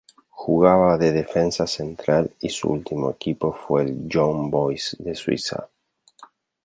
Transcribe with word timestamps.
Jugaba 0.41 0.97
de 0.97 1.11
defensa 1.11 1.67
central 1.67 2.33
y 2.39 2.49
su 2.49 2.69
último 2.71 3.11
equipo 3.11 3.53
fue 3.53 3.83
el 3.83 4.07
Young 4.09 4.49
Boys 4.49 4.95
de 4.97 5.13
Suiza. 5.13 5.69